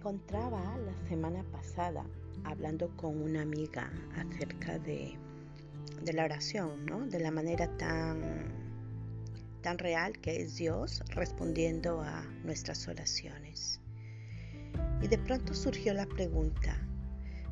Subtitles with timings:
[0.00, 2.02] encontraba la semana pasada
[2.44, 5.18] hablando con una amiga acerca de,
[6.14, 6.86] la oración.
[7.10, 8.18] De la manera tan
[9.76, 13.78] real que es Dios respondiendo a nuestras oraciones.
[15.02, 16.78] Y de pronto surgió la pregunta,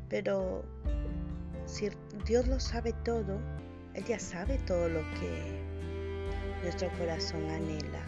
[0.09, 0.65] pero
[1.67, 1.89] si
[2.25, 3.39] Dios lo sabe todo,
[3.93, 5.61] Él ya sabe todo lo que
[6.63, 8.03] nuestro corazón anhela.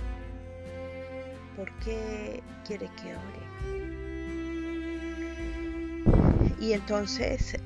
[1.56, 3.91] ¿Por qué quiere que ore?
[6.62, 7.58] Y entonces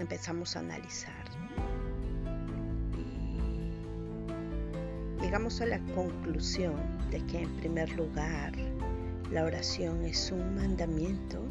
[0.00, 1.14] empezamos a analizar.
[5.20, 6.74] Llegamos a la conclusión
[7.12, 8.52] de que en primer lugar
[9.30, 11.46] la oración es un mandamiento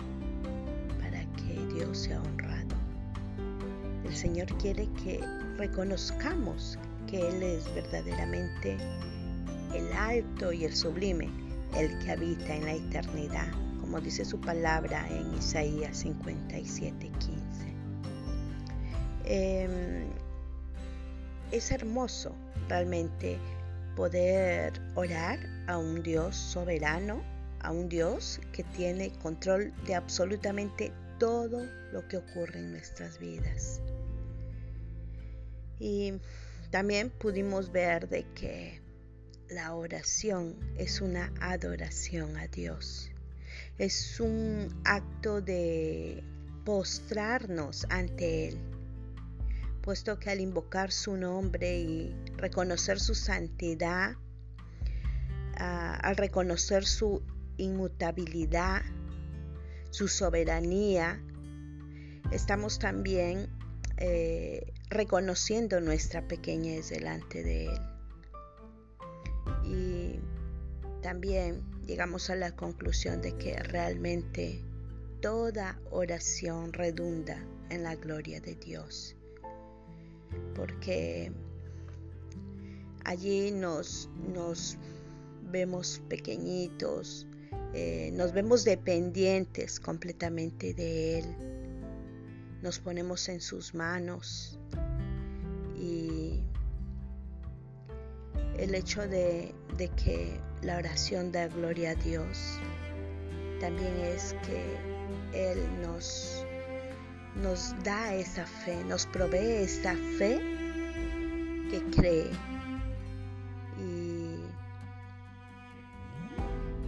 [1.00, 2.76] para que Dios sea honrado.
[4.04, 5.22] El Señor quiere que
[5.58, 6.78] reconozcamos
[7.10, 8.76] que Él es verdaderamente
[9.74, 11.30] el alto y el sublime,
[11.78, 17.34] el que habita en la eternidad como dice su palabra en Isaías 57, 15.
[19.24, 20.10] Em,
[21.54, 22.36] es hermoso
[22.68, 23.38] realmente
[23.96, 27.22] poder orar a un Dios soberano,
[27.62, 33.80] a un Dios que tiene control de absolutamente todo lo que ocurre en nuestras vidas.
[35.80, 36.20] Y
[36.72, 38.82] también pudimos ver de que
[39.50, 43.12] la oración es una adoración a Dios
[43.78, 46.24] es un acto de
[46.66, 48.60] postrarnos ante Él,
[49.82, 54.16] puesto que al invocar su nombre y reconocer su santidad,
[55.58, 57.22] ah, al reconocer su
[57.58, 58.82] inmutabilidad,
[59.92, 61.22] su soberanía,
[62.32, 63.48] estamos también
[63.98, 67.82] eh, reconociendo nuestra pequeñez delante de Él.
[69.64, 70.20] Y
[71.02, 74.62] también llegamos a la conclusión de que realmente
[75.22, 79.16] toda oración redunda en la gloria de Dios.
[80.54, 81.32] Porque
[83.06, 84.78] allí nos, nos
[85.50, 87.26] vemos pequeñitos,
[87.74, 91.26] eh, nos vemos dependientes completamente de Él.
[92.62, 94.57] Nos ponemos en sus manos
[98.58, 102.58] el hecho de, que la oración da gloria a Dios
[103.60, 106.44] también es que Él nos,
[107.36, 110.40] nos da esa fe, nos provee esa fe
[111.70, 112.32] que cree.
[113.80, 114.42] Y,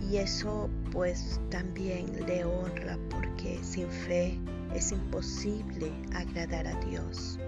[0.06, 4.40] y eso pues también le honra porque sin fe
[4.74, 7.40] es imposible agradar a Dios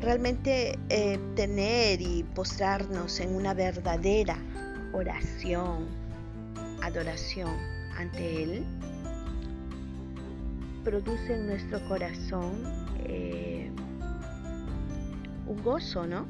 [0.00, 4.36] realmente eh, tener y postrarnos en una verdadera
[4.92, 5.86] oración,
[6.82, 7.50] adoración
[7.96, 8.64] ante Él,
[10.84, 12.62] produce en nuestro corazón
[13.04, 13.70] eh,
[15.46, 16.26] un gozo, ¿no?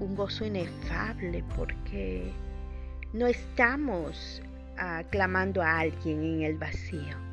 [0.00, 2.32] Un gozo inefable porque
[3.12, 4.42] no estamos
[5.10, 7.31] clamando a alguien en el vacío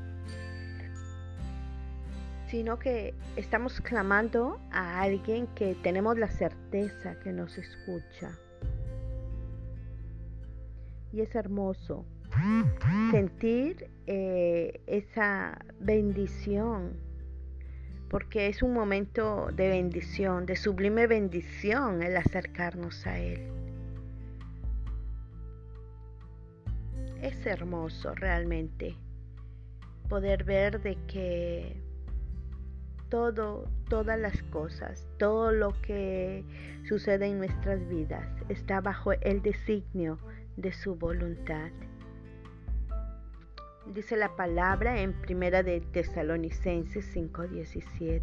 [2.49, 8.31] sino que estamos clamando a alguien que tenemos la certeza que nos escucha.
[11.13, 12.05] Y es hermoso
[13.11, 16.93] sentir eh, esa bendición,
[18.09, 23.47] porque es un momento de bendición, de sublime bendición el acercarnos a Él.
[27.21, 28.95] Es hermoso realmente
[30.07, 31.88] poder ver de que
[33.09, 36.43] todo, todas las cosas, todo lo que
[36.87, 40.19] sucede en nuestras vidas está bajo el designio
[40.57, 41.71] de su voluntad.
[43.93, 48.21] Dice la palabra en Primera de Tesalonicenses 5:17.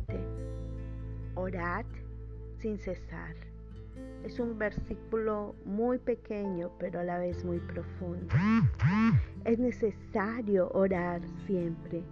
[1.35, 1.85] Orad
[2.59, 3.35] sin cesar.
[4.25, 8.35] Es un versículo muy pequeño, pero a la vez muy profundo.
[9.45, 12.03] Es necesario orar siempre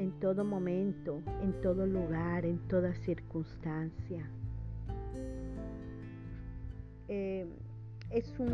[0.00, 4.26] en todo momento, en todo lugar, en toda circunstancia.
[7.06, 7.46] Eh,
[8.08, 8.48] es un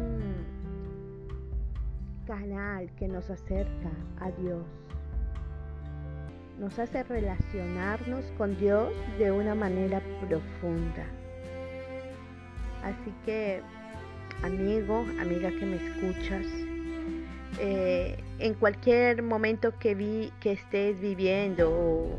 [2.26, 4.66] canal que nos acerca a Dios.
[6.58, 11.06] Nos hace relacionarnos con Dios de una manera profunda.
[12.82, 13.62] Así que,
[14.42, 16.65] amigo, amiga que me escuchas,
[17.58, 22.18] eh, en cualquier momento que, vi, que estés viviendo o,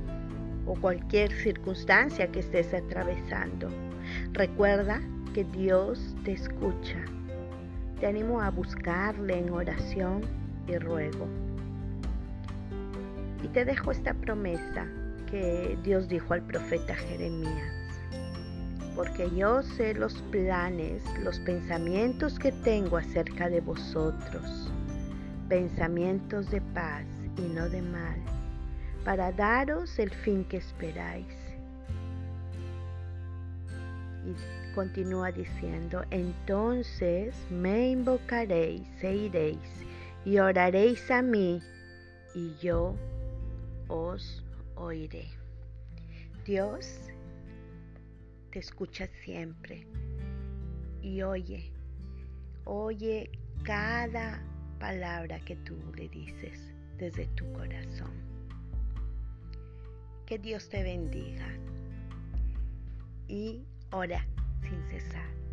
[0.65, 3.69] o cualquier circunstancia que estés atravesando.
[4.33, 5.01] Recuerda
[5.33, 6.97] que Dios te escucha.
[7.99, 10.21] te animo a buscarle en oración
[10.67, 11.27] y ruego.
[13.43, 14.87] Y te dejo esta promesa
[15.29, 17.73] que Dios dijo al profeta Jeremías.
[18.95, 24.71] Porque yo sé los planes, los pensamientos que tengo acerca de vosotros,
[25.47, 27.05] pensamientos de paz
[27.37, 28.19] y no de mal,
[29.03, 31.33] para daros el fin que esperáis.
[34.25, 39.85] Y continúa diciendo, entonces me invocaréis e iréis
[40.25, 41.61] y oraréis a mí
[42.35, 42.95] y yo
[43.87, 44.43] os
[44.75, 45.27] oiré.
[46.45, 46.99] Dios
[48.51, 49.87] te escucha siempre
[51.01, 51.71] y oye,
[52.65, 53.31] oye
[53.63, 54.41] cada
[54.79, 58.11] palabra que tú le dices desde tu corazón.
[60.25, 61.47] Que Dios te bendiga
[63.27, 64.25] y ora
[64.61, 65.46] sin cesar.